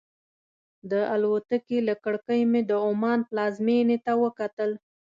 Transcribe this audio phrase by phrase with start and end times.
[0.91, 4.71] د الوتکې له کړکۍ مې د عمان پلازمېنې ته وکتل.